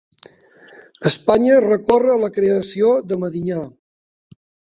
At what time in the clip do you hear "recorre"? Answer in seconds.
1.65-2.15